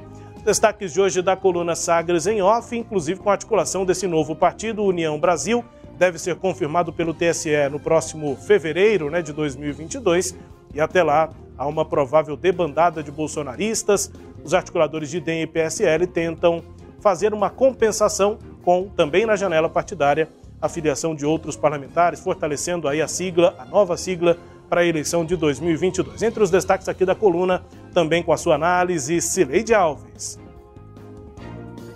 Destaques 0.44 0.94
de 0.94 1.02
hoje 1.02 1.22
da 1.22 1.36
coluna 1.36 1.76
Sagres 1.76 2.28
em 2.28 2.42
off, 2.42 2.76
inclusive 2.76 3.20
com 3.20 3.30
a 3.30 3.34
articulação 3.34 3.86
desse 3.86 4.08
novo 4.08 4.36
partido, 4.36 4.84
União 4.84 5.20
Brasil, 5.20 5.64
deve 5.98 6.18
ser 6.18 6.36
confirmado 6.36 6.94
pelo 6.94 7.14
TSE 7.14 7.70
no 7.70 7.80
próximo 7.80 8.36
fevereiro 8.36 9.10
né, 9.10 9.22
de 9.22 9.34
2022 9.34 10.36
e 10.74 10.80
até 10.80 11.04
lá 11.04 11.30
há 11.60 11.68
uma 11.68 11.84
provável 11.84 12.38
debandada 12.38 13.04
de 13.04 13.12
bolsonaristas. 13.12 14.10
Os 14.44 14.54
articuladores 14.54 15.10
de 15.10 15.20
DEM 15.20 15.42
e 15.42 15.48
PSL 15.48 16.08
tentam 16.08 16.64
fazer 17.02 17.34
uma 17.34 17.50
compensação 17.50 18.40
com, 18.64 18.88
também 18.88 19.26
na 19.26 19.36
janela 19.36 19.70
partidária, 19.70 20.30
a 20.62 20.70
filiação 20.70 21.14
de 21.14 21.26
outros 21.26 21.58
parlamentares, 21.58 22.22
fortalecendo 22.22 22.88
aí 22.88 23.02
a 23.02 23.08
sigla, 23.08 23.56
a 23.60 23.66
nova 23.66 23.98
sigla 23.98 24.38
para 24.70 24.82
a 24.82 24.86
eleição 24.86 25.26
de 25.26 25.36
2022. 25.36 26.24
Entre 26.24 26.42
os 26.42 26.50
destaques 26.50 26.88
aqui 26.88 27.04
da 27.04 27.16
coluna, 27.16 27.64
também 27.94 28.24
com 28.24 28.32
a 28.32 28.38
sua 28.38 28.56
análise, 28.56 29.20
Cileide 29.22 29.74
Alves. 29.74 30.40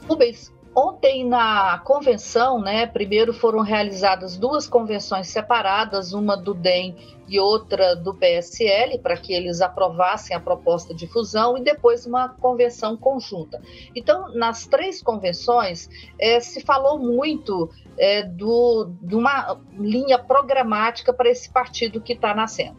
Rubens, 0.08 0.52
ontem 0.76 1.26
na 1.26 1.80
convenção, 1.86 2.60
né, 2.60 2.86
primeiro 2.88 3.34
foram 3.34 3.60
realizadas 3.60 4.38
duas 4.38 4.68
convenções 4.68 5.28
separadas, 5.28 6.14
uma 6.14 6.36
do 6.36 6.54
DEM 6.54 6.96
e 7.34 7.40
outra 7.40 7.96
do 7.96 8.14
PSL, 8.14 9.00
para 9.00 9.18
que 9.18 9.34
eles 9.34 9.60
aprovassem 9.60 10.36
a 10.36 10.40
proposta 10.40 10.94
de 10.94 11.08
fusão, 11.08 11.58
e 11.58 11.64
depois 11.64 12.06
uma 12.06 12.30
convenção 12.30 12.96
conjunta. 12.96 13.60
Então, 13.96 14.32
nas 14.36 14.68
três 14.68 15.02
convenções, 15.02 15.90
é, 16.20 16.40
se 16.40 16.62
falou 16.62 17.00
muito 17.00 17.72
é, 17.98 18.22
do, 18.22 18.92
de 19.02 19.16
uma 19.16 19.60
linha 19.72 20.20
programática 20.20 21.12
para 21.12 21.28
esse 21.28 21.52
partido 21.52 22.00
que 22.00 22.14
está 22.14 22.36
nascendo. 22.36 22.78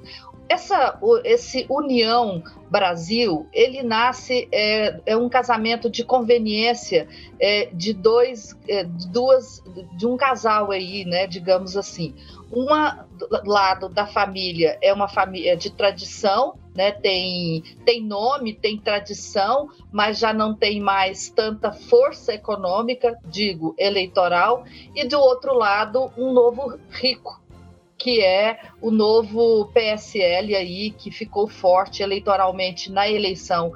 Essa, 0.49 1.00
esse 1.25 1.66
União 1.68 2.42
Brasil, 2.70 3.49
ele 3.52 3.82
nasce, 3.82 4.46
é, 4.52 5.00
é 5.06 5.16
um 5.16 5.28
casamento 5.28 5.90
de 5.90 6.04
conveniência 6.04 7.08
é, 7.40 7.70
de 7.73 7.94
dois, 7.94 8.54
é, 8.68 8.84
duas, 8.84 9.62
de 9.96 10.06
um 10.06 10.16
casal 10.16 10.70
aí, 10.70 11.04
né, 11.06 11.26
digamos 11.26 11.76
assim. 11.76 12.14
Uma 12.54 13.06
lado 13.44 13.88
da 13.88 14.06
família 14.06 14.78
é 14.80 14.92
uma 14.92 15.08
família 15.08 15.56
de 15.56 15.70
tradição, 15.70 16.54
né, 16.75 16.92
tem, 16.92 17.62
tem 17.84 18.02
nome, 18.02 18.54
tem 18.54 18.78
tradição, 18.78 19.68
mas 19.92 20.18
já 20.18 20.32
não 20.32 20.54
tem 20.54 20.80
mais 20.80 21.28
tanta 21.30 21.73
força 21.73 22.32
econômica, 22.34 23.18
digo, 23.25 23.75
eleitoral, 23.78 24.64
e 24.94 25.06
do 25.06 25.18
outro 25.18 25.54
lado, 25.54 26.12
um 26.16 26.32
novo 26.32 26.78
rico, 26.90 27.40
que 27.96 28.20
é 28.20 28.61
o 28.80 28.90
novo 28.90 29.66
PSL 29.73 30.54
aí, 30.54 30.90
que 30.90 31.11
ficou 31.11 31.49
forte 31.49 32.02
eleitoralmente 32.02 32.90
na 32.90 33.08
eleição 33.08 33.73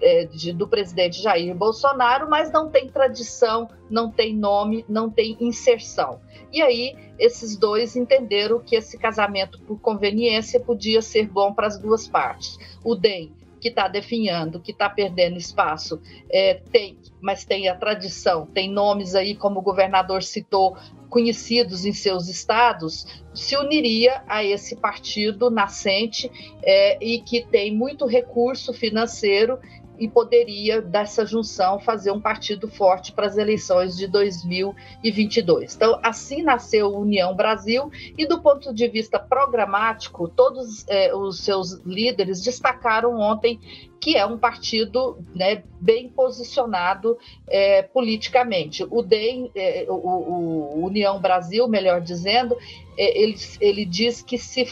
é, 0.00 0.24
de, 0.24 0.52
do 0.52 0.68
presidente 0.68 1.22
Jair 1.22 1.54
Bolsonaro, 1.54 2.28
mas 2.28 2.52
não 2.52 2.70
tem 2.70 2.88
tradição, 2.88 3.68
não 3.90 4.10
tem 4.10 4.34
nome, 4.34 4.84
não 4.88 5.10
tem 5.10 5.36
inserção. 5.40 6.20
E 6.52 6.62
aí, 6.62 6.96
esses 7.18 7.56
dois 7.56 7.96
entenderam 7.96 8.60
que 8.60 8.76
esse 8.76 8.98
casamento 8.98 9.60
por 9.60 9.80
conveniência 9.80 10.60
podia 10.60 11.02
ser 11.02 11.28
bom 11.28 11.52
para 11.52 11.66
as 11.66 11.78
duas 11.78 12.08
partes. 12.08 12.58
O 12.84 12.94
DEM, 12.94 13.32
que 13.60 13.68
está 13.68 13.88
definhando, 13.88 14.60
que 14.60 14.70
está 14.70 14.88
perdendo 14.88 15.36
espaço, 15.36 16.00
é, 16.30 16.54
tem, 16.54 16.98
mas 17.20 17.44
tem 17.44 17.68
a 17.68 17.74
tradição, 17.74 18.46
tem 18.46 18.70
nomes 18.70 19.14
aí, 19.14 19.34
como 19.34 19.58
o 19.58 19.62
governador 19.62 20.22
citou, 20.22 20.76
conhecidos 21.08 21.84
em 21.84 21.92
seus 21.92 22.28
estados, 22.28 23.06
se 23.34 23.56
uniria 23.56 24.22
a 24.28 24.44
esse 24.44 24.76
partido 24.76 25.50
nascente 25.50 26.30
é, 26.62 27.02
e 27.02 27.20
que 27.20 27.44
tem 27.44 27.74
muito 27.74 28.06
recurso 28.06 28.72
financeiro 28.72 29.58
e 29.98 30.08
poderia, 30.08 30.80
dessa 30.80 31.26
junção, 31.26 31.78
fazer 31.78 32.10
um 32.10 32.20
partido 32.20 32.68
forte 32.68 33.12
para 33.12 33.26
as 33.26 33.36
eleições 33.36 33.96
de 33.96 34.06
2022. 34.06 35.74
Então, 35.74 35.98
assim 36.02 36.42
nasceu 36.42 36.86
a 36.86 36.98
União 36.98 37.34
Brasil, 37.34 37.90
e 38.16 38.26
do 38.26 38.40
ponto 38.40 38.72
de 38.72 38.88
vista 38.88 39.18
programático, 39.18 40.28
todos 40.28 40.86
é, 40.88 41.14
os 41.14 41.40
seus 41.40 41.80
líderes 41.84 42.40
destacaram 42.42 43.18
ontem 43.18 43.58
que 44.00 44.16
é 44.16 44.24
um 44.24 44.38
partido 44.38 45.18
né, 45.34 45.62
bem 45.80 46.08
posicionado 46.08 47.18
é, 47.48 47.82
politicamente. 47.82 48.84
O 48.90 49.02
DEM, 49.02 49.50
é, 49.54 49.86
o, 49.88 49.94
o, 49.94 50.84
União 50.84 51.20
Brasil, 51.20 51.68
melhor 51.68 52.00
dizendo, 52.00 52.56
é, 52.96 53.20
ele, 53.20 53.36
ele 53.60 53.84
diz 53.84 54.22
que 54.22 54.38
se, 54.38 54.66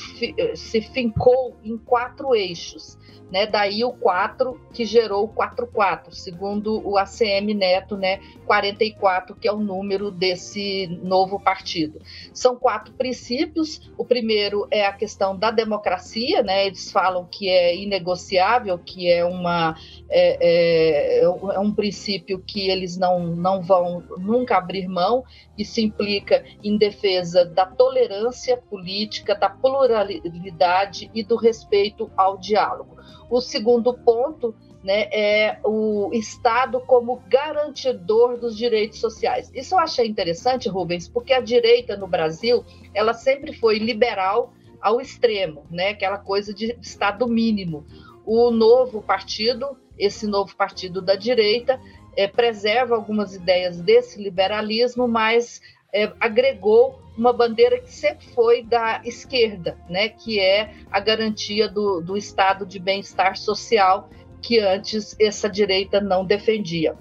se 0.55 0.81
fincou 0.81 1.57
em 1.65 1.77
quatro 1.77 2.35
eixos 2.35 2.99
né? 3.31 3.47
Daí 3.47 3.85
o 3.85 3.93
4 3.93 4.59
que 4.73 4.85
gerou 4.85 5.25
o 5.25 5.29
44, 5.29 6.15
segundo 6.15 6.81
o 6.87 6.97
ACM 6.97 7.55
Neto, 7.55 7.97
né? 7.97 8.21
44, 8.47 9.35
que 9.35 9.49
é 9.49 9.53
o 9.53 9.59
número 9.59 10.11
desse 10.11 10.87
novo 11.03 11.41
partido. 11.41 12.01
São 12.33 12.57
quatro 12.57 12.93
princípios. 12.95 13.91
O 13.99 14.05
primeiro 14.05 14.67
é 14.71 14.87
a 14.87 14.93
questão 14.93 15.37
da 15.37 15.51
democracia, 15.51 16.43
né? 16.43 16.67
Eles 16.67 16.91
falam 16.91 17.27
que 17.27 17.49
é 17.49 17.77
inegociável, 17.77 18.79
que 18.79 19.11
é 19.11 19.16
uma 19.25 19.77
é, 20.09 21.21
é, 21.21 21.25
é 21.25 21.59
um 21.59 21.73
princípio 21.73 22.39
que 22.39 22.69
eles 22.69 22.97
não, 22.97 23.27
não 23.27 23.63
vão 23.63 24.03
nunca 24.19 24.57
abrir 24.57 24.89
mão. 24.89 25.25
Isso 25.57 25.81
implica 25.81 26.45
em 26.63 26.77
defesa 26.77 27.45
da 27.45 27.67
tolerância 27.67 28.57
política, 28.57 29.35
da 29.35 29.49
pluralidade 29.49 31.11
e 31.15 31.23
do 31.23 31.37
respeito 31.37 32.11
ao 32.17 32.39
diálogo. 32.39 32.97
O 33.31 33.41
segundo 33.41 33.93
ponto 33.93 34.55
né, 34.87 35.09
é 35.13 35.59
o 35.65 36.11
Estado 36.13 36.81
como 36.81 37.21
garantidor 37.29 38.39
dos 38.39 38.57
direitos 38.57 39.01
sociais. 39.01 39.51
Isso 39.53 39.75
eu 39.75 39.81
achei 39.81 40.07
interessante, 40.07 40.69
Rubens, 40.69 41.09
porque 41.09 41.33
a 41.33 41.41
direita 41.41 41.97
no 41.97 42.07
Brasil 42.07 42.65
ela 42.95 43.13
sempre 43.13 43.53
foi 43.53 43.79
liberal 43.79 44.53
ao 44.81 45.01
extremo, 45.01 45.65
né, 45.71 45.89
aquela 45.89 46.19
coisa 46.19 46.55
de 46.55 46.77
Estado 46.81 47.27
mínimo. 47.27 47.85
O 48.27 48.51
novo 48.51 49.01
partido, 49.01 49.79
esse 49.97 50.27
novo 50.27 50.57
partido 50.57 51.01
da 51.01 51.15
direita, 51.15 51.81
é, 52.17 52.27
preserva 52.27 52.97
algumas 52.97 53.35
ideias 53.35 53.81
desse 53.81 54.21
liberalismo, 54.21 55.07
mas 55.07 55.61
é, 55.95 56.13
agregou 56.21 57.01
uma 57.17 57.33
bandeira 57.33 57.81
que 57.81 57.93
sempre 57.93 58.27
foi 58.29 58.63
da 58.63 59.01
esquerda, 59.05 59.79
né, 59.89 60.09
que 60.09 60.41
é 60.41 60.75
a 60.91 61.01
garantia 61.01 61.69
do, 61.69 62.01
do 62.01 62.17
estado 62.17 62.67
de 62.67 62.79
bem-estar 62.79 63.37
social 63.37 64.11
que 64.43 64.59
antes 64.59 65.17
essa 65.19 65.49
direita 65.49 66.01
não 66.01 66.25
defendia. 66.25 66.97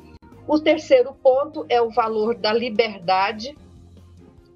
O 0.47 0.59
terceiro 0.59 1.13
ponto 1.13 1.65
é 1.67 1.81
o 1.81 1.89
valor 1.89 2.35
da 2.35 2.53
liberdade 2.53 3.57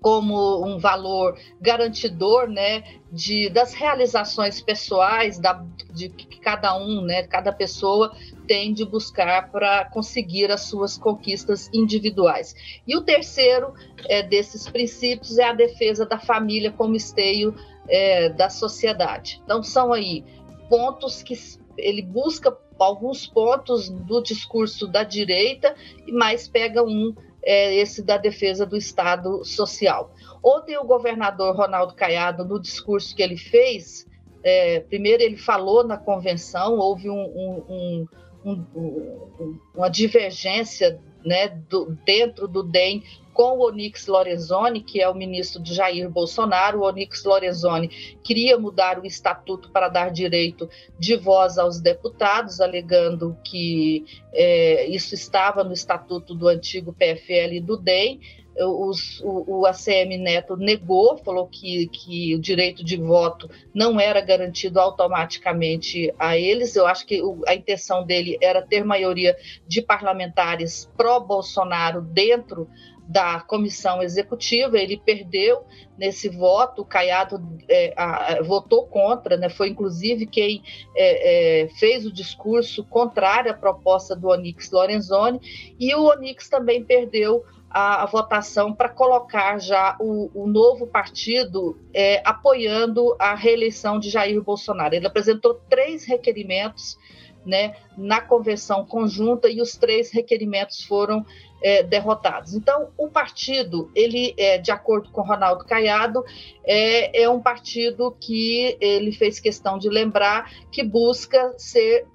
como 0.02 0.66
um 0.66 0.78
valor 0.78 1.38
garantidor 1.60 2.48
né, 2.48 2.84
de, 3.12 3.50
das 3.50 3.74
realizações 3.74 4.62
pessoais 4.62 5.40
da, 5.40 5.66
de 5.94 6.10
que 6.10 6.40
cada 6.40 6.78
um, 6.78 7.02
né, 7.02 7.24
cada 7.24 7.52
pessoa 7.52 8.16
tem 8.48 8.74
de 8.74 8.86
buscar 8.86 9.52
para 9.52 9.86
conseguir 9.86 10.52
as 10.52 10.62
suas 10.62 10.98
conquistas 10.98 11.70
individuais. 11.74 12.56
E 12.88 12.96
o 12.96 13.02
terceiro 13.02 13.74
é, 14.08 14.24
desses 14.24 14.68
princípios 14.70 15.38
é 15.38 15.46
a 15.46 15.54
defesa 15.54 16.06
da 16.06 16.18
família 16.18 16.72
como 16.72 16.96
esteio 16.96 17.54
é, 17.88 18.30
da 18.30 18.50
sociedade. 18.50 19.42
Então, 19.44 19.62
são 19.62 19.92
aí 19.92 20.24
pontos 20.70 21.22
que 21.22 21.38
ele 21.78 22.02
busca 22.02 22.56
alguns 22.78 23.28
pontos 23.28 23.90
do 23.90 24.22
discurso 24.22 24.88
da 24.88 25.04
direita, 25.04 25.76
mas 26.08 26.48
pega 26.48 26.84
um, 26.84 27.14
é, 27.44 27.76
esse 27.76 28.04
da 28.04 28.18
defesa 28.18 28.66
do 28.66 28.78
Estado 28.78 29.44
social. 29.44 30.14
Ontem 30.44 30.78
o 30.78 30.84
governador 30.84 31.56
Ronaldo 31.56 31.94
Caiado, 31.94 32.46
no 32.46 32.60
discurso 32.60 33.16
que 33.16 33.22
ele 33.22 33.38
fez, 33.38 34.08
é, 34.44 34.80
primeiro 34.82 35.22
ele 35.22 35.38
falou 35.38 35.84
na 35.86 35.98
convenção, 35.98 36.78
houve 36.78 37.10
um, 37.10 37.18
um, 37.20 38.08
um, 38.46 39.60
uma 39.76 39.90
divergência 39.90 41.00
né, 41.26 41.48
do, 41.70 41.98
dentro 42.06 42.48
do 42.48 42.64
DEM 42.64 43.04
com 43.40 43.58
o 43.58 43.70
Onyx 43.70 44.08
Lorenzoni, 44.08 44.82
que 44.82 45.02
é 45.02 45.08
o 45.08 45.16
ministro 45.16 45.64
de 45.64 45.74
Jair 45.74 46.10
Bolsonaro. 46.10 46.80
O 46.80 46.84
Onyx 46.84 47.24
Lorenzoni 47.24 47.88
queria 48.22 48.60
mudar 48.60 49.00
o 49.00 49.06
estatuto 49.06 49.70
para 49.70 49.88
dar 49.88 50.12
direito 50.12 50.70
de 51.00 51.16
voz 51.16 51.58
aos 51.58 51.80
deputados, 51.80 52.60
alegando 52.60 53.38
que 53.44 54.04
é, 54.34 54.88
isso 54.88 55.14
estava 55.14 55.64
no 55.64 55.72
estatuto 55.72 56.36
do 56.36 56.50
antigo 56.50 56.92
PFL 56.92 57.54
e 57.54 57.62
do 57.62 57.78
DEM. 57.78 58.20
Os, 58.58 59.22
o, 59.22 59.60
o, 59.60 59.66
ACM 59.66 60.18
Neto 60.18 60.58
negou, 60.58 61.18
falou 61.18 61.48
que, 61.48 61.88
que 61.88 62.36
o 62.36 62.40
direito 62.40 62.84
de 62.84 62.98
voto 62.98 63.50
não 63.74 64.00
era 64.00 64.20
garantido 64.20 64.80
automaticamente 64.80 66.14
a 66.20 66.38
eles. 66.38 66.76
Eu 66.76 66.86
acho 66.86 67.06
que 67.06 67.22
o, 67.22 67.42
a 67.48 67.56
intenção 67.56 68.06
dele 68.06 68.38
era 68.42 68.62
ter 68.62 68.84
maioria 68.84 69.38
de 69.68 69.82
parlamentares 69.82 70.90
pró-Bolsonaro 70.98 72.02
dentro 72.02 72.68
da 73.10 73.40
comissão 73.40 74.04
executiva, 74.04 74.78
ele 74.78 75.02
perdeu 75.04 75.64
nesse 75.98 76.30
voto, 76.30 76.84
o 76.84 76.86
Caiado 76.86 77.42
é, 77.68 77.92
a, 77.98 78.40
votou 78.44 78.86
contra, 78.86 79.36
né, 79.36 79.50
foi 79.50 79.70
inclusive 79.70 80.28
quem 80.28 80.62
é, 80.96 81.64
é, 81.64 81.68
fez 81.70 82.06
o 82.06 82.14
discurso 82.14 82.84
contrário 82.84 83.50
à 83.50 83.56
proposta 83.56 84.16
do 84.16 84.28
Onix 84.28 84.70
Lorenzoni, 84.70 85.40
e 85.80 85.96
o 85.96 86.04
Onix 86.04 86.48
também 86.50 86.84
perdeu 86.84 87.44
a, 87.70 88.04
a 88.04 88.06
votação 88.06 88.74
para 88.74 88.90
colocar 88.90 89.60
já 89.60 89.96
o, 90.00 90.32
o 90.34 90.48
novo 90.48 90.88
partido 90.88 91.78
é, 91.94 92.22
apoiando 92.26 93.16
a 93.20 93.36
reeleição 93.36 94.00
de 94.00 94.10
Jair 94.10 94.42
Bolsonaro. 94.42 94.96
Ele 94.96 95.08
apresentou 95.08 95.60
três 95.70 96.06
requerimentos 96.06 96.98
né, 97.46 97.76
na 97.98 98.22
convenção 98.22 98.86
conjunta 98.86 99.50
e 99.50 99.62
os 99.62 99.76
três 99.76 100.12
requerimentos 100.12 100.84
foram 100.84 101.26
é, 101.62 101.84
derrotados. 101.84 102.54
Então, 102.54 102.90
o 102.98 103.08
partido, 103.10 103.90
ele, 103.96 104.34
é, 104.38 104.58
de 104.58 104.72
acordo 104.72 105.10
com 105.12 105.22
Ronaldo 105.22 105.66
Caiado, 105.66 106.24
é, 106.66 107.24
é 107.24 107.30
um 107.30 107.42
partido 107.42 108.16
que 108.20 108.78
ele 108.80 109.12
fez 109.12 109.40
questão 109.40 109.78
de 109.78 109.90
lembrar 109.90 110.52
que 110.72 110.84
busca 110.84 111.54
ser 111.58 112.06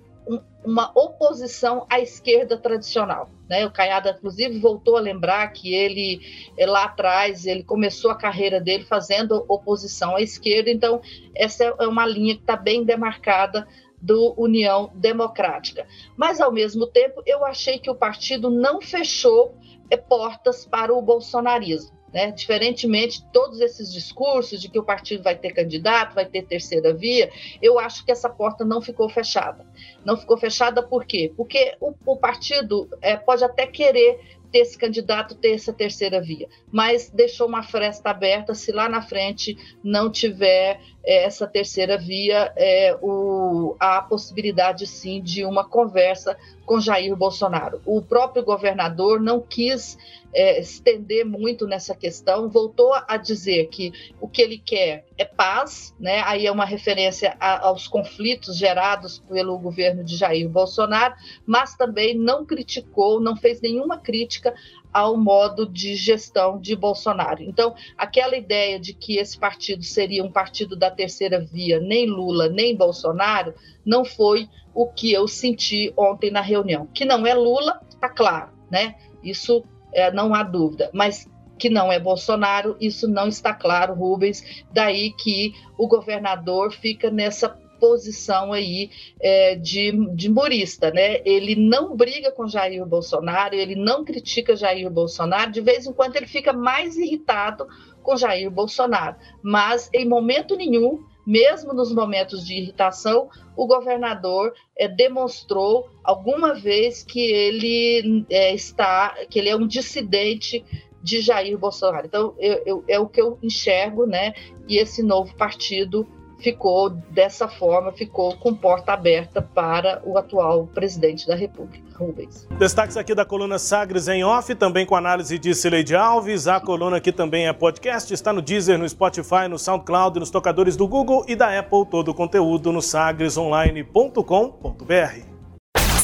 uma 0.64 0.90
oposição 0.94 1.86
à 1.90 2.00
esquerda 2.00 2.56
tradicional. 2.56 3.28
Né? 3.48 3.66
O 3.66 3.70
Caiado, 3.70 4.08
inclusive, 4.08 4.58
voltou 4.58 4.96
a 4.96 5.00
lembrar 5.00 5.46
que 5.52 5.74
ele, 5.74 6.20
é, 6.56 6.66
lá 6.66 6.84
atrás, 6.84 7.46
ele 7.46 7.62
começou 7.62 8.10
a 8.10 8.16
carreira 8.16 8.60
dele 8.60 8.84
fazendo 8.84 9.44
oposição 9.48 10.16
à 10.16 10.22
esquerda, 10.22 10.70
então 10.70 11.00
essa 11.34 11.64
é 11.64 11.86
uma 11.86 12.06
linha 12.06 12.34
que 12.34 12.40
está 12.40 12.56
bem 12.56 12.84
demarcada 12.84 13.66
do 14.00 14.34
União 14.36 14.90
Democrática. 14.94 15.86
Mas, 16.16 16.40
ao 16.40 16.52
mesmo 16.52 16.86
tempo, 16.86 17.22
eu 17.26 17.44
achei 17.44 17.78
que 17.78 17.90
o 17.90 17.94
partido 17.94 18.50
não 18.50 18.80
fechou 18.80 19.54
é, 19.90 19.96
portas 19.96 20.66
para 20.66 20.92
o 20.92 21.00
bolsonarismo. 21.00 22.03
Né? 22.14 22.30
Diferentemente 22.30 23.20
de 23.20 23.32
todos 23.32 23.60
esses 23.60 23.92
discursos 23.92 24.60
de 24.60 24.68
que 24.68 24.78
o 24.78 24.84
partido 24.84 25.24
vai 25.24 25.36
ter 25.36 25.52
candidato, 25.52 26.14
vai 26.14 26.24
ter 26.24 26.46
terceira 26.46 26.94
via, 26.94 27.28
eu 27.60 27.76
acho 27.76 28.04
que 28.04 28.12
essa 28.12 28.30
porta 28.30 28.64
não 28.64 28.80
ficou 28.80 29.08
fechada. 29.08 29.66
Não 30.04 30.16
ficou 30.16 30.38
fechada 30.38 30.80
por 30.80 31.04
quê? 31.04 31.32
Porque 31.36 31.76
o, 31.80 31.92
o 32.06 32.16
partido 32.16 32.88
é, 33.02 33.16
pode 33.16 33.42
até 33.42 33.66
querer 33.66 34.20
ter 34.52 34.60
esse 34.60 34.78
candidato 34.78 35.34
ter 35.34 35.54
essa 35.54 35.72
terceira 35.72 36.20
via, 36.20 36.48
mas 36.70 37.10
deixou 37.10 37.48
uma 37.48 37.64
fresta 37.64 38.10
aberta 38.10 38.54
se 38.54 38.70
lá 38.70 38.88
na 38.88 39.02
frente 39.02 39.56
não 39.82 40.08
tiver 40.08 40.80
essa 41.04 41.46
terceira 41.46 41.98
via, 41.98 42.52
é, 42.56 42.96
o, 43.02 43.76
a 43.78 44.00
possibilidade 44.02 44.86
sim 44.86 45.22
de 45.22 45.44
uma 45.44 45.64
conversa 45.64 46.36
com 46.64 46.80
Jair 46.80 47.14
Bolsonaro. 47.14 47.80
O 47.84 48.00
próprio 48.00 48.42
governador 48.42 49.20
não 49.20 49.40
quis 49.40 49.98
é, 50.32 50.58
estender 50.58 51.24
muito 51.24 51.66
nessa 51.66 51.94
questão, 51.94 52.48
voltou 52.48 52.92
a 53.06 53.16
dizer 53.16 53.66
que 53.68 53.92
o 54.20 54.26
que 54.26 54.42
ele 54.42 54.58
quer 54.58 55.06
é 55.16 55.24
paz, 55.24 55.94
né? 56.00 56.22
aí 56.24 56.46
é 56.46 56.50
uma 56.50 56.64
referência 56.64 57.36
a, 57.38 57.66
aos 57.66 57.86
conflitos 57.86 58.56
gerados 58.56 59.18
pelo 59.18 59.58
governo 59.58 60.02
de 60.02 60.16
Jair 60.16 60.48
Bolsonaro, 60.48 61.14
mas 61.46 61.76
também 61.76 62.16
não 62.16 62.44
criticou, 62.44 63.20
não 63.20 63.36
fez 63.36 63.60
nenhuma 63.60 63.98
crítica 63.98 64.54
ao 64.94 65.16
modo 65.16 65.66
de 65.66 65.96
gestão 65.96 66.60
de 66.60 66.76
Bolsonaro. 66.76 67.42
Então, 67.42 67.74
aquela 67.98 68.36
ideia 68.36 68.78
de 68.78 68.94
que 68.94 69.18
esse 69.18 69.36
partido 69.36 69.82
seria 69.82 70.22
um 70.22 70.30
partido 70.30 70.76
da 70.76 70.88
terceira 70.88 71.40
via, 71.40 71.80
nem 71.80 72.06
Lula, 72.06 72.48
nem 72.48 72.76
Bolsonaro, 72.76 73.52
não 73.84 74.04
foi 74.04 74.48
o 74.72 74.86
que 74.86 75.12
eu 75.12 75.26
senti 75.26 75.92
ontem 75.96 76.30
na 76.30 76.40
reunião. 76.40 76.86
Que 76.94 77.04
não 77.04 77.26
é 77.26 77.34
Lula, 77.34 77.80
está 77.88 78.08
claro, 78.08 78.52
né? 78.70 78.94
Isso 79.20 79.64
é, 79.92 80.12
não 80.12 80.32
há 80.32 80.44
dúvida. 80.44 80.88
Mas 80.94 81.28
que 81.58 81.68
não 81.68 81.90
é 81.90 81.98
Bolsonaro, 81.98 82.76
isso 82.80 83.08
não 83.08 83.26
está 83.26 83.52
claro, 83.52 83.94
Rubens. 83.94 84.64
Daí 84.72 85.12
que 85.12 85.52
o 85.76 85.88
governador 85.88 86.72
fica 86.72 87.10
nessa 87.10 87.48
posição 87.84 88.54
aí 88.54 88.90
é, 89.20 89.56
de, 89.56 89.92
de 90.14 90.30
murista, 90.30 90.90
né? 90.90 91.20
Ele 91.22 91.54
não 91.54 91.94
briga 91.94 92.32
com 92.32 92.48
Jair 92.48 92.86
Bolsonaro, 92.86 93.54
ele 93.54 93.74
não 93.74 94.02
critica 94.02 94.56
Jair 94.56 94.88
Bolsonaro, 94.90 95.52
de 95.52 95.60
vez 95.60 95.86
em 95.86 95.92
quando 95.92 96.16
ele 96.16 96.26
fica 96.26 96.50
mais 96.50 96.96
irritado 96.96 97.66
com 98.02 98.16
Jair 98.16 98.50
Bolsonaro, 98.50 99.16
mas 99.42 99.90
em 99.92 100.08
momento 100.08 100.56
nenhum 100.56 101.04
mesmo 101.26 101.72
nos 101.72 101.90
momentos 101.90 102.46
de 102.46 102.54
irritação, 102.54 103.30
o 103.56 103.66
governador 103.66 104.52
é, 104.76 104.86
demonstrou 104.86 105.88
alguma 106.02 106.52
vez 106.52 107.02
que 107.02 107.18
ele 107.18 108.26
é, 108.28 108.54
está, 108.54 109.14
que 109.30 109.38
ele 109.38 109.48
é 109.48 109.56
um 109.56 109.66
dissidente 109.66 110.62
de 111.02 111.22
Jair 111.22 111.56
Bolsonaro. 111.56 112.06
Então, 112.06 112.34
eu, 112.38 112.62
eu, 112.66 112.84
é 112.86 112.98
o 112.98 113.08
que 113.08 113.22
eu 113.22 113.38
enxergo, 113.42 114.04
né? 114.04 114.34
E 114.68 114.76
esse 114.76 115.02
novo 115.02 115.34
partido 115.34 116.06
ficou 116.38 116.90
dessa 116.90 117.48
forma, 117.48 117.92
ficou 117.92 118.36
com 118.36 118.54
porta 118.54 118.92
aberta 118.92 119.42
para 119.42 120.02
o 120.04 120.18
atual 120.18 120.66
presidente 120.66 121.26
da 121.26 121.34
República. 121.34 121.84
Rubens. 121.94 122.46
Destaques 122.58 122.96
aqui 122.96 123.14
da 123.14 123.24
coluna 123.24 123.58
Sagres 123.58 124.08
em 124.08 124.24
off, 124.24 124.52
também 124.54 124.84
com 124.84 124.96
análise 124.96 125.38
de 125.38 125.54
Cileide 125.54 125.94
Alves. 125.94 126.48
A 126.48 126.60
coluna 126.60 126.96
aqui 126.96 127.12
também 127.12 127.46
é 127.46 127.52
podcast, 127.52 128.12
está 128.12 128.32
no 128.32 128.42
Deezer, 128.42 128.78
no 128.78 128.88
Spotify, 128.88 129.46
no 129.48 129.58
SoundCloud, 129.58 130.18
nos 130.18 130.30
tocadores 130.30 130.76
do 130.76 130.88
Google 130.88 131.24
e 131.28 131.36
da 131.36 131.58
Apple. 131.58 131.86
Todo 131.86 132.10
o 132.10 132.14
conteúdo 132.14 132.72
no 132.72 132.82
sagresonline.com.br. 132.82 135.33